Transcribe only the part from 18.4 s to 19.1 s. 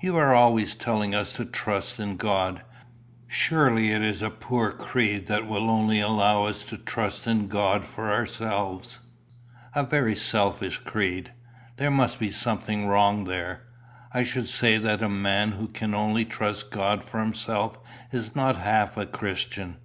half a